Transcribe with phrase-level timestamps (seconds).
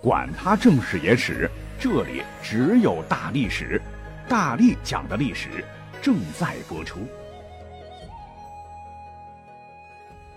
[0.00, 3.82] 管他正史野史，这里只有大历史，
[4.28, 5.64] 大力讲的历史
[6.00, 7.00] 正在播出。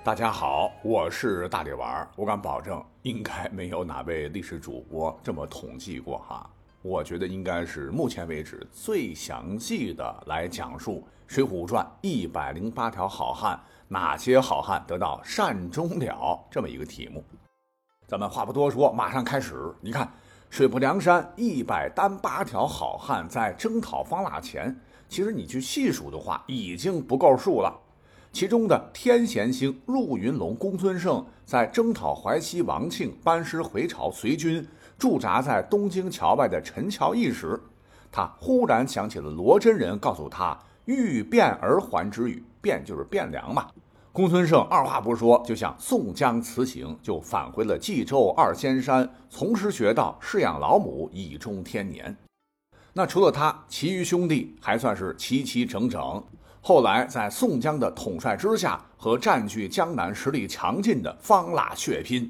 [0.04, 6.50] 大家好，我是大力丸，我敢保证，应该没有哪位历史主播这么统计过哈。
[6.82, 17.24] 我觉得应该是目前为止最详细的来讲述《水浒传》一百零八条好汉，哪些好汉得到善终了这么一个题目。
[18.12, 19.74] 咱们话不多说，马上开始。
[19.80, 20.12] 你看，
[20.50, 24.78] 水泊梁山一百单八条好汉在征讨方腊前，
[25.08, 27.74] 其实你去细数的话，已经不够数了。
[28.34, 34.68] 其中的天贤星陆云龙、公孙胜在征讨淮西王庆班师回朝随军
[35.00, 37.58] 驻扎在东京桥外的陈桥驿时，
[38.12, 43.70] 他忽然想起了罗真人告诉他“欲变而还之语”，变就是变凉嘛。
[44.14, 52.14] 公孙胜二话不说，就向宋江辞行，就返回了冀州二仙山，从师学道，侍养老母，以终天年。
[52.92, 56.22] 那除了他，其余兄弟还算是齐齐整整。
[56.60, 62.30] 后来在宋江的统帅之下，和占据江南实力强劲的方腊血拼。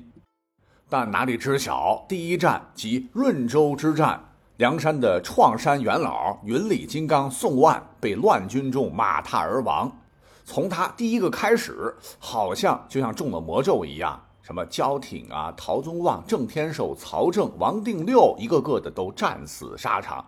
[0.88, 4.24] 但哪里知晓，第一战即润州之战，
[4.58, 9.92] 梁山的创山元老云里金刚宋万被乱军中马踏而亡。
[10.54, 20.26] 从他第一个开始，好像就像中了魔咒一样，什么焦挺啊、陶宗旺、郑天寿、曹正、王定六，一个个的都战死沙场。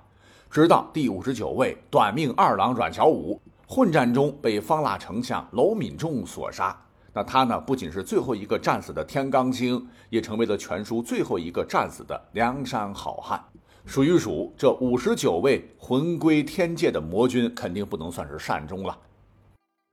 [0.50, 6.74] 直到第五十九位短命二郎阮小五混战中被方腊丞相娄敏仲所杀。
[7.12, 13.44] 那他呢，不仅是最后一个战死的天罡星，也成为了全书最后一个战死的梁山好汉。
[13.86, 18.98] 数一数，这五十九位魂归天界的魔君，肯定不能算是善终了。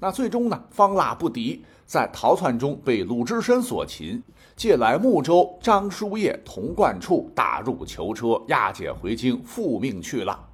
[0.03, 0.59] 那最终呢？
[0.71, 4.23] 方腊不敌，在逃窜中被鲁智深所擒，
[4.57, 10.49] 借来睦州张叔夜同贯处打入囚车，押解回京复命去了。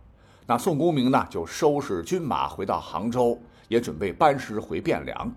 [0.49, 3.39] 那宋公明呢，就收拾军马回到杭州，
[3.69, 5.33] 也准备班师回汴梁，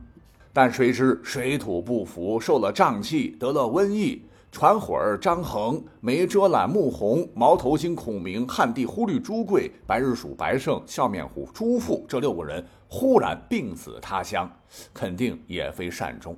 [0.51, 4.23] 但谁知水土不服，受了瘴气，得了瘟疫。
[4.51, 14.51] 传伙儿张衡、没遮拦穆弘、毛头星孔明、汉地忽律朱贵、白日鼠白胜、笑面虎朱富这六个人忽然病死他乡，
[14.93, 16.37] 肯定也非善终。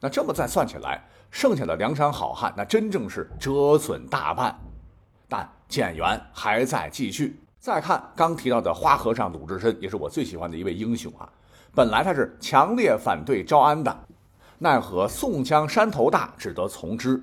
[0.00, 4.56] 那这么再算起来，剩下的梁山好汉那真正是折损大半。
[5.28, 7.38] 但减员还在继续。
[7.58, 11.28] 再看刚提到的花和尚鲁智深，也是我最喜欢的一位英雄啊。
[11.74, 13.94] 本来他是强烈反对招安的，
[14.58, 17.20] 奈何宋江山头大，只得从之。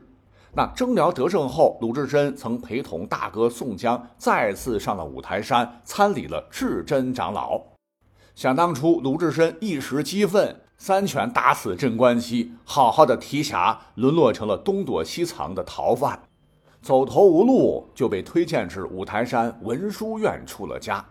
[0.54, 7.75] 那征辽得胜后，鲁智深曾陪同大哥宋江再次上了五台山，参礼了智真长老。
[8.36, 16.20] 想当初，鲁智深一时激愤，三拳打死镇关西，好好的提辖，沦落成了东躲西藏的逃犯，
[16.82, 21.06] 走投无路，就被推荐至五台山文殊院出了家。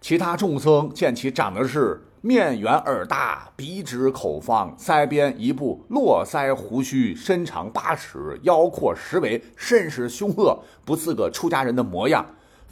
[0.00, 2.00] 其他众僧见其长得是。
[2.20, 12.24] 面圆耳大，鼻直口方，腮边一部络腮胡须，身长八尺，腰阔十围，甚是凶恶，不似个出家人的模样。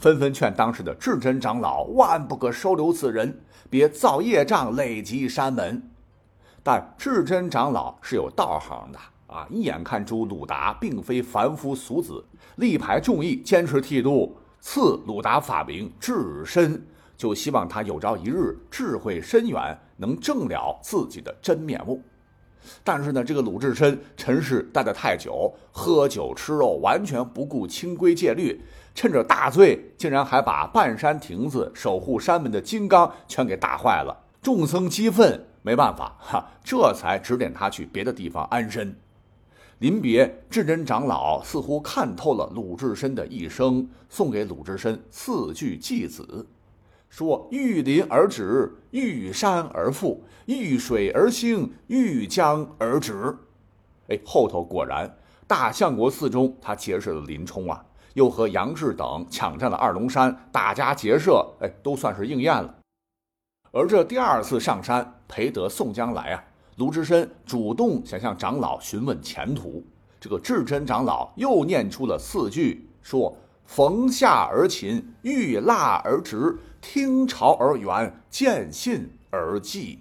[0.03, 5.81] 纷纷劝当时的智真长老万不可收留此人，别造业障累积山门。
[6.61, 8.99] 但智真长老是有道行的
[9.33, 12.21] 啊，一眼看出鲁达并非凡夫俗子，
[12.57, 16.85] 力排众议，坚持剃度，赐鲁达法名智深。
[17.15, 22.03] 就希望他有朝一日智慧深远，能正了自己的真面目。
[22.83, 28.61] 但是呢，这个鲁智深尘世待得太久，喝酒吃肉，完全不顾清规戒律，
[28.95, 34.25] 趁着大醉，竟然还把半山亭子守护山门的金刚全给打坏了。
[34.41, 38.95] 众僧激愤，没办法，哈，这才指点他去别的地方安身。
[39.79, 46.45] 临别，智真长老似乎看透了鲁智深的一生，送给鲁智深四句偈子。
[47.09, 53.35] 说遇林而止，遇山而复，遇水而兴，遇江而止。
[54.07, 55.15] 哎，后头果然，
[55.45, 62.73] 大相国寺中他结识了林冲啊，又和杨志等抢占了二龙山，大家劫舍，哎，都算是应验了。
[63.71, 66.43] 而这第二次上山陪得宋江来啊，
[66.77, 69.83] 卢智深主动想向长老询问前途，
[70.19, 73.35] 这个智真长老又念出了四句，说。
[73.65, 79.99] 逢夏而勤，遇腊而直，听潮而圆，见信而济。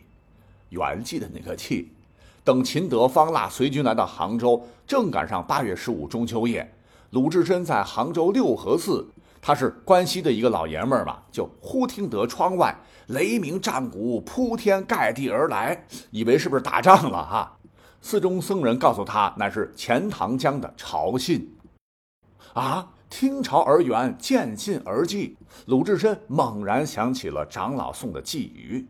[0.71, 1.87] 圆寂的那个寂。
[2.43, 6.71] 等秦德、方腊随军来到杭州，正赶上八月十五中秋夜。
[7.13, 9.07] 鲁智深在杭州六合寺，
[9.43, 12.75] 他是关西的一个老爷们儿嘛，就忽听得窗外
[13.09, 17.59] 雷鸣战鼓铺天盖地而来，以为是不是打仗了哈？
[18.01, 21.55] 寺中僧人告诉他，乃是钱塘江的潮信。
[22.55, 25.37] 啊，听潮而远，见信而记。
[25.67, 28.87] 鲁智深猛然想起了长老送的寄语，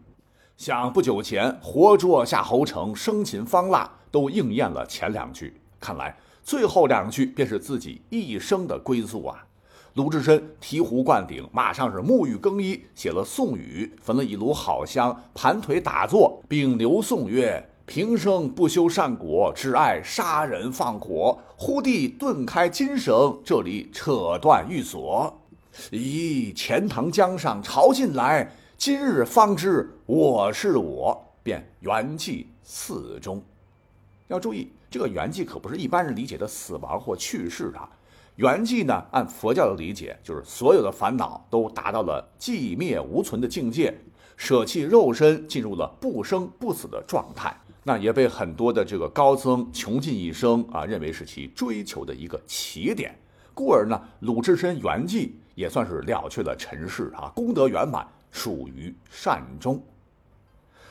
[0.56, 5.60] 想不久前活捉夏侯成，生擒方腊，都应验了前两句。
[5.80, 9.46] 看来最后两句便是自己一生的归宿啊！
[9.94, 17.68] 鲁智深醍醐灌顶，马上是沐浴更衣，写了颂语，焚了一炉好香，盘腿打坐，并留颂曰。
[17.84, 21.38] 平生不修善果，只爱杀人放火。
[21.56, 25.40] 忽地顿开金绳，这里扯断玉锁。
[25.90, 33.42] 咦，钱塘江上潮进来，今日方知我是我，便圆寂寺中。
[34.28, 37.88] 要注意，这个圆寂可不是一般人理解的死亡或去世啊。
[38.36, 43.94] 圆寂呢，按佛教的理解，就是所有的烦恼都达到了寂灭无存的境界，
[44.36, 47.56] 舍弃肉身，进入了不生不死的状态。
[47.84, 53.18] 那也被很多的这个高僧穷尽一生啊，认为是其追求的一个起点，
[53.54, 59.82] 故而呢，鲁智深圆寂也算是了却了尘世啊，功德圆满，属于善终。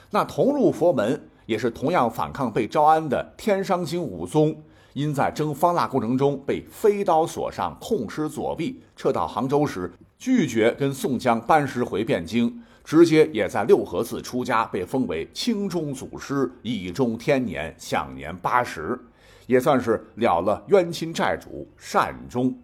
[0.10, 4.56] 那同入佛门，也是同样反抗被招安的天商星武松，
[4.94, 12.64] 因在征方腊过程中被飞刀所伤，痛失左臂，撤到杭州时，拒绝跟宋江班师回汴京。
[12.86, 18.98] 直接也在六合寺出家，被封为清中祖师，义中天年，享年八十，
[19.46, 22.58] 也算是了了冤亲债主，善终。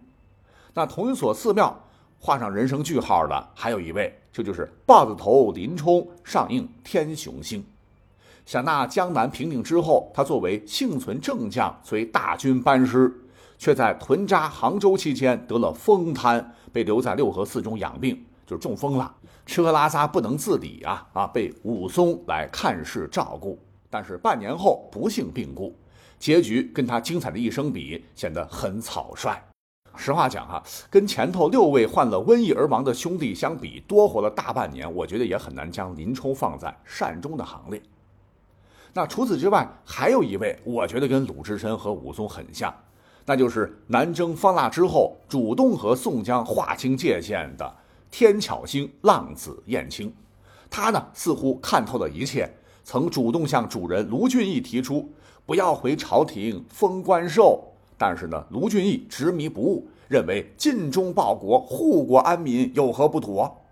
[0.72, 1.78] 那同一所寺庙
[2.18, 7.62] 画上人生句号的，还有一位，这就是豹子头林冲，上应天雄星。
[8.48, 13.12] 想那江南平定之后，他作为幸存正将，随大军班师，
[13.58, 19.14] 却在屯扎杭州期间得了风瘫，被留在六合寺中养病，就是中风了。
[19.44, 21.26] 吃喝拉撒不能自理啊啊！
[21.26, 23.58] 被武松来看视照顾，
[23.90, 25.76] 但是半年后不幸病故，
[26.18, 29.38] 结局跟他精彩的一生比，显得很草率。
[29.94, 37.82] 实话讲哈，跟前头六位患了瘟疫而亡的兄弟相比，多活了大半年，我觉得也很难将林冲放在善终的行列。
[38.92, 42.74] 那除此之外，还有一位，我觉得跟鲁智深和武松很像，
[43.24, 47.76] 那就是南征方腊之后，主动和宋江划清界限的。
[48.10, 50.10] 天巧星浪子燕青，
[50.70, 52.50] 他呢似乎看透了一切，
[52.82, 55.06] 曾主动向主人卢俊义提出
[55.44, 57.62] 不要回朝廷封官寿，
[57.98, 63.62] 但是呢卢俊义执迷不悟，认为尽忠报国、护国安民有何不妥？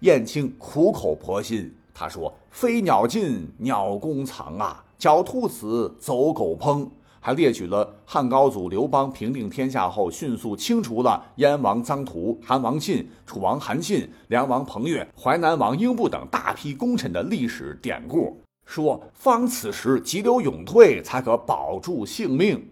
[0.00, 6.88] 燕青苦口婆心，他说：“飞鸟尽，鸟弓藏啊；狡兔死，走狗烹。”
[7.20, 22.62] 还列举了汉高祖刘邦平定天下后，迅速清除了燕王臧荼、韩王信、楚王韩信、梁王彭越、淮南王英布等大批功臣的历史典故，说方此时急流勇退，才可保住性命。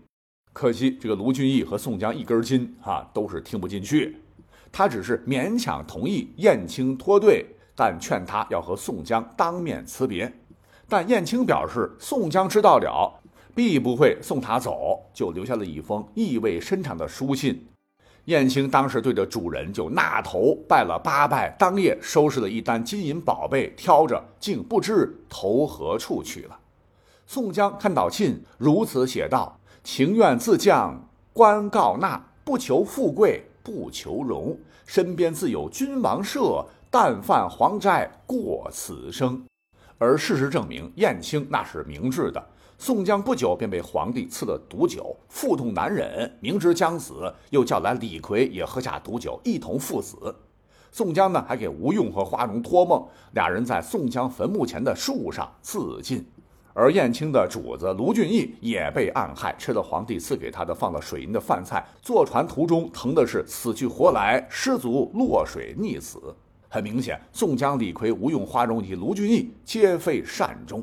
[0.52, 4.19] 可惜这个卢俊义和宋江一根筋啊，都是听不进去。
[4.70, 7.46] 他只是勉强同意燕青脱队，
[7.82, 10.32] 但劝他要和宋江当面辞别。
[10.88, 13.12] 但燕青表示，宋江知道了。
[13.56, 17.67] 必不会送他走，就留下了一封意味深长的书信。
[18.26, 26.56] 燕青当时对着主人就纳头拜了八拜，当夜收拾了一单金银宝贝，挑着，竟不知投何处去了。
[27.26, 39.43] 宋江看到信，如此写道：“情愿自降官告纳，不求富贵，不求荣，身边自有君王舍，但犯黄斋过此生。”
[39.96, 42.44] 而事实证明，燕青那是明智的。
[42.77, 50.34] 宋江不久便被皇帝赐了毒酒，腹痛难忍，明知将死，又叫来李逵也喝下毒酒，一同赴死。
[50.91, 56.27] 宋江呢，还给吴用和花荣托梦，俩人在宋江坟墓前的树上自尽。
[56.75, 66.34] 而燕青的主子卢俊义也被暗害，吃了皇帝赐给他的放了水银的饭菜，坐船途中疼的是死去活来，失足落水溺死。
[66.72, 70.82] 很明显，宋江、李逵、吴用、花荣以及卢俊义皆非善终。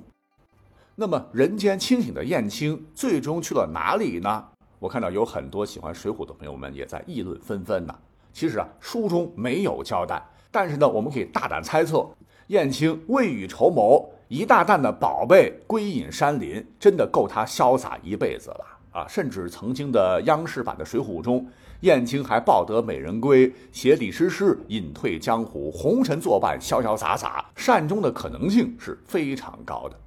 [0.94, 4.46] 那么，人间清醒的燕青最终去了哪里呢？
[4.78, 7.96] 我看到有很多喜欢《水浒》的朋友们也在议论纷纷呢。
[8.32, 12.08] 其实啊，书中没有交代，但是呢，我们可以大胆猜测，
[12.50, 19.08] 燕青未雨绸缪，一大担的宝贝归隐山林，真的够他潇洒一辈子了啊！
[19.08, 21.48] 甚至曾经的央视版的《水浒》中，
[21.82, 29.98] 燕青还抱得美人归，携李师师隐退江湖，红尘作伴，潇潇洒洒，善终的可能性是非常高的。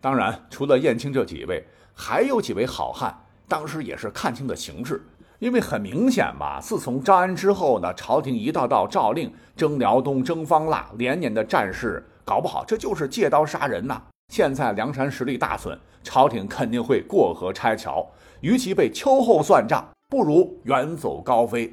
[0.00, 1.62] 当然，除了燕青这几位，
[1.92, 3.14] 还有几位好汉，
[3.46, 5.02] 当时也是看清了形势。
[5.38, 14.00] 因为很明显嘛，自从招安之后呢，朝廷一道道诏令征辽东、征方腊，连年的战事，搞不好这就是借刀杀人呐。
[14.32, 18.08] 现在梁山实力大损，朝廷肯定会过河拆桥，
[18.40, 21.72] 与其被秋后算账，不如远走高飞。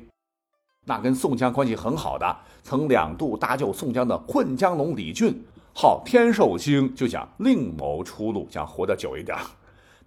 [0.86, 5.44] 那跟宋江关系很好的，曾两度搭救宋江的混江龙李俊，
[5.76, 9.38] 号天寿星，就想另谋出路，想活得久一点。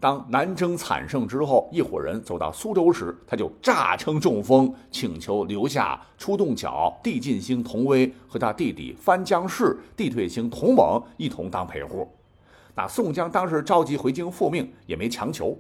[0.01, 12.09] 当南征惨胜之后，一伙人走到苏州时，他就诈称中风，请求留下出洞脚地进星童威和他弟弟翻江氏地退星童猛一同当陪护。
[12.75, 15.55] 那宋江当时着急回京复命，也没强求。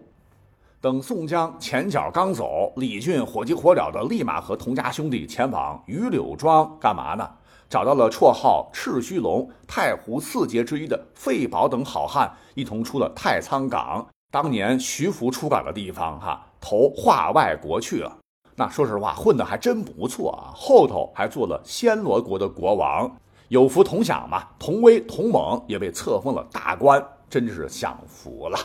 [0.82, 7.24] 等宋江前脚刚走，李俊火急火燎的立马和童家兄弟前往榆柳庄干嘛呢？
[7.70, 14.04] 找到了绰号赤须龙、太湖四杰之一的费宝等好汉，一同出了太仓港。
[14.32, 18.18] 当年徐福出港的地方，哈，投化外国去了。
[18.56, 20.50] 那说实话，混的还真不错啊。
[20.52, 23.08] 后头还做了暹罗国的国王，
[23.46, 24.48] 有福同享嘛。
[24.58, 28.58] 同威、同猛也被册封了大官，真是享福了。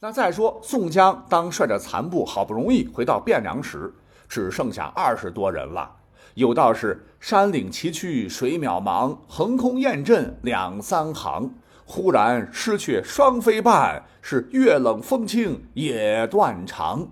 [0.00, 3.92] 那再说，宋江当率着残部好不容易回到汴梁时，
[4.28, 5.96] 只剩下二十多人了。
[6.34, 11.52] 有道是：“山岭崎岖水渺茫，横空雁阵两三行。”
[11.84, 17.08] 忽然失却双飞半，是月冷风清也断肠。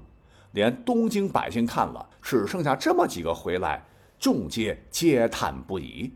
[0.52, 3.84] 连东京百姓看了，只剩下这么几个回来，
[4.18, 6.12] 众皆嗟叹不已。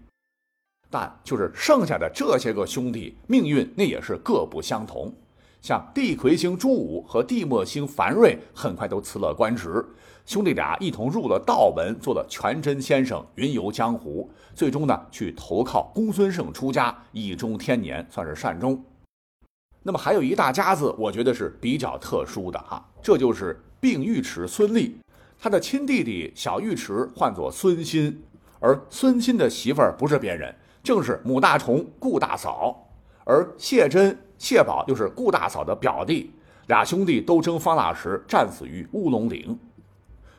[0.88, 5.12] 但就是剩下的这些个兄弟，命运那也是各不相同。
[5.60, 9.84] 像地魁星朱武和地墨星樊瑞，很快都辞了官职。
[10.24, 14.30] 兄弟俩一同入了道门，做了全真先生，云游江湖。
[14.54, 18.82] 最终呢，去投靠公孙胜出家，义中天年，算是善终。
[19.82, 24.98] 那么还有一大家子，我觉得是比较特殊的哈，这就是并尉迟孙立，
[25.38, 28.22] 他的亲弟弟小尉迟唤作孙新，
[28.60, 32.88] 而孙新的媳妇儿不是别人，正是母大虫顾大嫂，
[33.24, 36.32] 而谢珍、谢宝又是顾大嫂的表弟，
[36.66, 39.56] 俩兄弟都争方腊时战死于乌龙岭。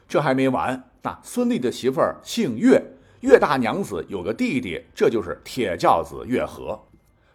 [0.07, 2.83] 这还没完，那孙立的媳妇儿姓岳，
[3.19, 6.77] 岳大娘子有个弟弟，这就是铁轿子岳和。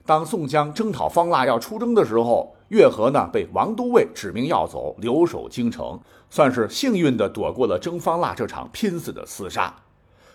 [0.04, 9.72] 当宋江征讨方腊要出征的时候，岳和呢被王都尉指名要走，留守京城，算是幸运的躲过了征方腊这场拼死的厮杀。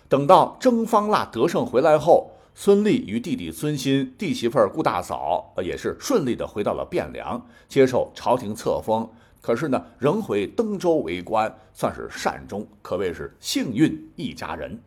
[0.08, 9.08] 等到征方腊得胜回来后，孙立与弟弟孙新、弟媳妇儿顾大嫂也是顺利的回到了汴梁，接受朝廷册封。
[9.40, 14.78] 可是呢，仍回登州为官，算是善终，可谓是幸运一家人。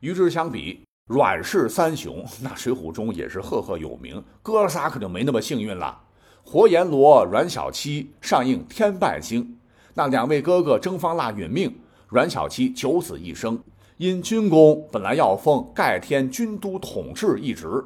[0.00, 5.98] 与之相比，阮氏三雄那《水浒》中也是赫赫有名，哥仨可就没那么幸运了。
[6.44, 9.58] 活阎罗阮小七上应天半星，
[9.94, 11.74] 那两位哥哥征方腊殒命，
[12.08, 13.58] 阮小七九死一生。
[13.98, 17.82] 因军功本来要封盖天军都统制一职，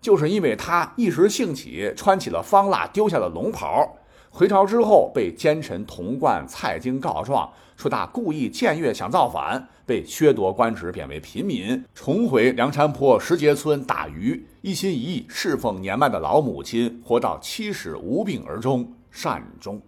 [0.00, 3.96] 就是因为他一时兴起，穿起了方腊丢下的龙袍。
[4.30, 19.82] 回朝之后，被奸臣童贯、蔡京告状，说他故意僭越想造反，被削夺官职，贬为平民，重回梁山坡石碣村打鱼，一心一意侍奉年迈的老母亲，活到七十无病而终，善终。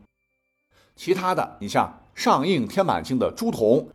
[0.95, 3.87] 其他的，你像上应天满星的朱仝，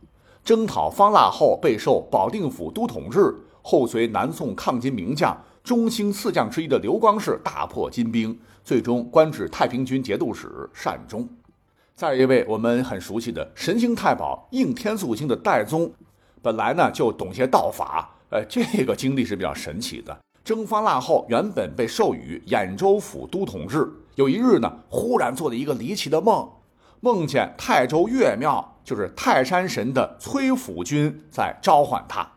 [0.44, 5.36] 征讨方腊后被授保定府都统制，后随南宋抗金名将。
[5.62, 11.28] 中兴四将之一的刘光世大破金兵，最终官至太平军节度使，善终。
[11.94, 15.92] 再一位我们很熟悉的神星太保应天素星的戴宗，
[16.40, 20.18] 本来呢就懂些道法，呃，这个经历是比较神奇的。
[20.42, 26.48] 征方腊后，原本被授予兖州府都统制，有一日呢，忽然做了一个离奇的梦，
[27.02, 32.30] 梦见泰州岳庙，就是泰山神的崔府君在召唤他。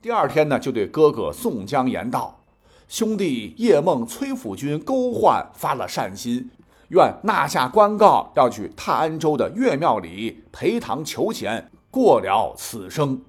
[0.00, 2.40] 第二天呢，就对哥哥宋江言道。
[2.88, 6.50] 兄弟夜梦崔府君勾唤，发了善心，
[6.88, 13.20] 愿纳下官告，要去泰安州的岳庙里陪堂求贤，过了此生。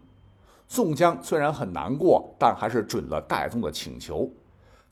[0.70, 4.32] 宋江虽然很难过，但还是准了戴宗的请求。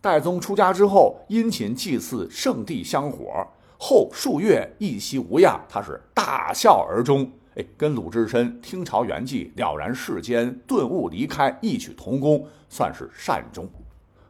[0.01, 7.31] 戴宗出家之后，殷勤祭祀圣地香火，后数月一息无恙，他是大笑而终。
[7.55, 13.67] 哎，跟鲁智深听朝圆寂，了然世间，顿悟离开，异曲同工，算是善终。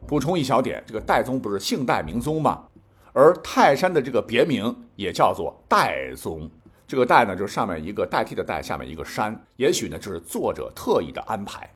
[0.06, 2.64] 补充一小点，这个戴宗不是姓戴名宗吗？
[3.12, 6.48] 而泰山的这个别名也叫做戴宗。
[6.86, 9.38] 这个戴呢，就是上面一个代替的代，下面一个山。
[9.56, 11.68] 也许呢，这是作者特意的安排。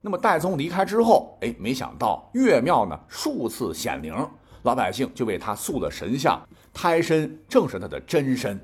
[0.00, 4.14] 那么戴宗离开之后，哎，没想到岳庙呢数次显灵，
[4.62, 6.40] 老百姓就为他塑了神像，
[6.72, 8.58] 胎身正是他的真身。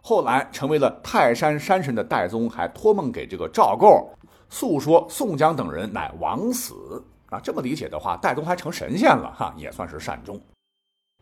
[0.00, 4.08] 后来成为了泰山山神的戴宗，还托梦给这个赵构，
[4.48, 7.02] 诉说宋江等人乃枉死。
[7.30, 10.40] 啊，这么理解的话，戴宗还成神仙了哈，也算是善终。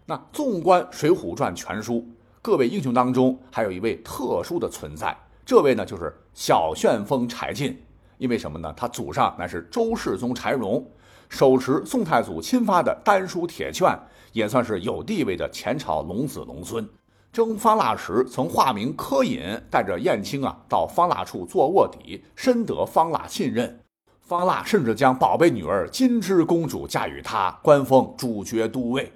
[0.04, 2.06] 那纵观《水浒传》全书，
[2.40, 7.82] 各位英雄当中还有一位特殊的存在，这位呢就是小旋风柴进。
[8.18, 8.72] 因为什么呢？
[8.76, 10.82] 他祖上乃是周世宗柴荣，
[11.28, 13.98] 手持宋太祖亲发的丹书铁券，
[14.32, 16.88] 也算是有地位的前朝龙子龙孙。
[17.32, 19.40] 征方腊时曾化名柯隐，
[19.70, 23.78] 带着燕青啊到方腊处做卧底，深得方腊信任。
[24.22, 29.12] 方腊甚至将宝贝女儿金枝公主嫁与他，官封主角都尉。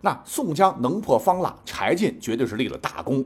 [0.00, 3.24] 那宋江能破方腊，柴进绝对是立了大功。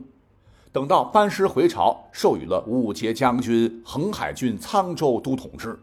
[0.71, 5.79] 等到班师回朝，授予了武节将军、横海军沧州都统制。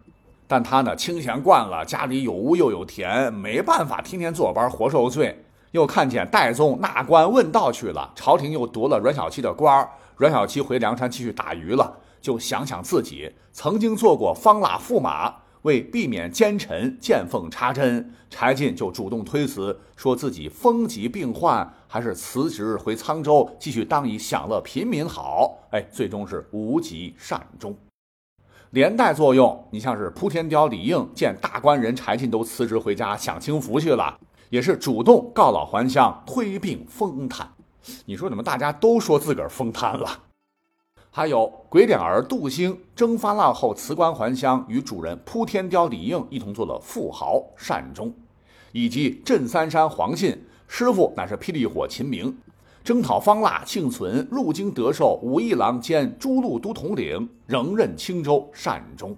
[0.47, 5.45] 但他呢清闲惯了，家里有屋又有田，没办法天天坐班活受罪。
[5.73, 11.99] 又看见戴宗纳官问道去了，朝廷又夺了阮小七的官，阮小七回梁山继续打鱼了。
[12.21, 15.35] 就想想自己曾经做过方腊驸马。
[15.63, 25.57] 为避免奸臣见缝插针，柴进就主动推辞，说自己风疾病患，还是辞职回沧州继续当以享乐平民好。
[25.71, 27.75] 哎，最终是无疾善终。
[28.75, 34.19] 连带作用，你像是扑天雕李应见大官人柴进都辞职回家享清福去了，
[34.51, 37.49] 也是主动告老还乡，推病封瘫。
[38.05, 40.09] 你说怎么大家都说自个儿封叹了？
[41.13, 48.13] 还有鬼脸儿杜兴征发腊后辞官还乡，与主人扑天雕李应一同做了富豪善终，
[48.73, 52.37] 以及镇三山黄信师傅乃是霹雳火秦明，
[52.85, 59.17] 征讨方腊幸存入京得寿武义郎兼诸路都统领，仍任青州善终。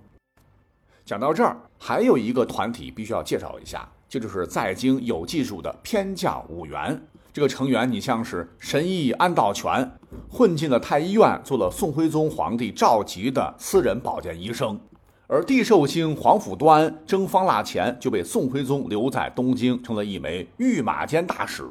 [1.04, 6.96] 讲到这儿，还有一个团体必须要介绍一下，这就是在京有技术的偏将武元。
[7.32, 9.90] 这个成员，你像是神医安道全，
[10.30, 14.76] 混进了太医院，做了宋徽宗皇帝赵佶的私人保健医生；
[15.26, 21.64] 而帝寿星黄甫端征方腊前就被宋徽宗留在东京，成了一枚御马监大使。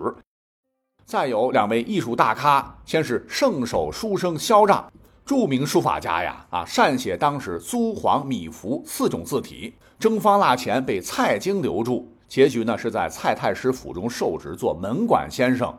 [1.06, 4.92] 再有两位艺术大咖，先是圣手书生萧让，
[5.24, 12.12] 著名书法家呀，啊，善写当时苏黄米芾四种字体，征方腊前被蔡京留住。
[12.28, 15.78] 结局呢是在蔡太师府中受职做门管先生，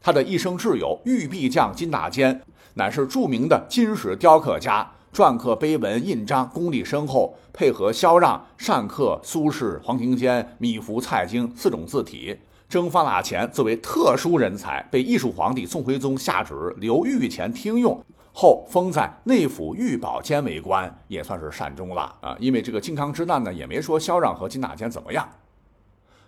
[0.00, 2.42] 他的一生挚友玉壁匠金大坚，
[2.74, 12.36] 乃是著名的金石雕刻家，篆刻碑文印章功力深厚，配合萧让善刻苏轼、黄庭坚、米芾、蔡京四种字体。
[12.68, 22.36] 征方腊前作为特殊人才，被艺术皇帝宋徽宗下旨留御前听用，后封在内府御宝监为官，也算是善终了啊。
[22.40, 25.28] 因为这个靖康之难呢，也没说萧让和金大坚怎么样。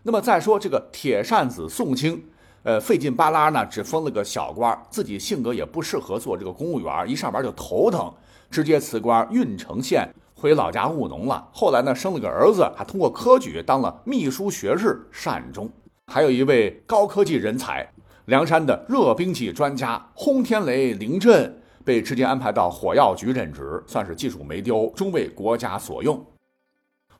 [0.04, 2.22] 那么再说这个铁扇子宋清，
[2.62, 8.14] 呃，费劲巴拉呢，只封了个小官，自己性格也不适合做这个公务员，一上班就头疼，
[8.48, 11.48] 直接辞官，郓城县回老家务农了。
[11.52, 15.68] 后来呢，生了个儿子，还通过科举当了秘书学士，善终。
[16.10, 17.86] 还有一位高科技人才，
[18.24, 26.24] 梁山的热兵器专家轰天雷凌震，被直接安排到火药局任职，算是技术没丢，终为国家所用。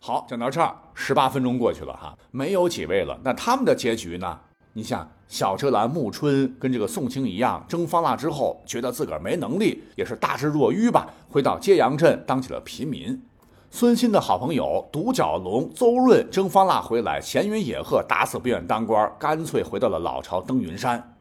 [0.01, 3.21] 好，讲到这儿，十八分钟过去了哈，没有几位了。
[3.23, 4.41] 那他们的结局呢？
[4.73, 13.21] 你像小车兰暮春跟这个宋清一样，征方腊之后，觉得自个儿没能力，也是大智若愚吧，回到揭阳镇当起了平民。
[13.71, 21.17] 孙鑫的好朋友独角龙邹润征方腊回来，闲云野鹤，打死不愿当官，干脆回到了老巢登云山。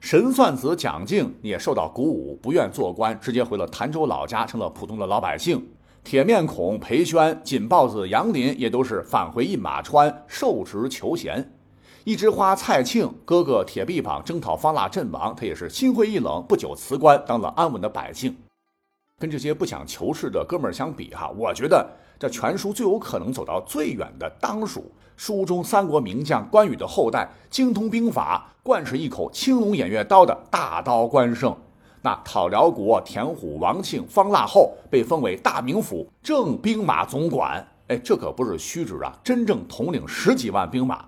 [0.00, 5.64] 神算子蒋敬也受到鼓舞，不愿做官，直接回了潭州老家，成了普通的老百姓。
[6.02, 11.52] 铁面孔裴宣、锦豹子杨林也都是返回印马川受职求贤。
[12.04, 18.34] 一枝花蔡庆哥哥铁臂膀征讨方腊阵亡，他也是心灰意冷，不久辞官，当了安稳的百姓。
[19.20, 21.86] 跟这些不想求是的哥们儿相比，哈，我觉得
[22.18, 31.54] 这全书最有可能走到最远的，当属书中三国名将关羽的后代，精通兵法，惯使一口青龙偃月刀的大刀关胜。
[32.00, 37.62] 那讨辽国田虎王庆方腊后，被封为大名府正兵马总管。
[37.88, 41.04] 哎，这可不是虚职啊，真正统领十几万兵马，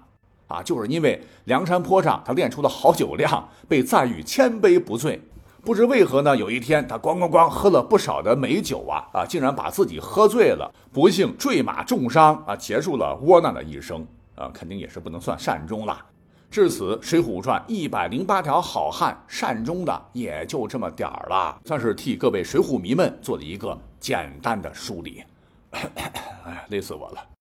[0.48, 5.18] 啊，就是因为梁山坡上他练出了好酒量，被赞誉千杯不醉。
[5.64, 6.36] 不知为何呢？
[6.36, 16.04] 有一天他咣咣咣喝了不少的美酒啊啊，竟然把自己喝醉了，不幸坠马重伤啊，结束了窝囊的一生啊，肯定也是不能算善终了。
[16.50, 25.22] 至此，《水浒传》一百零八条好汉善终的也就这么点儿了，算是替各位水浒迷们做了一个简单的梳理。
[25.70, 27.31] 哎，累死我了。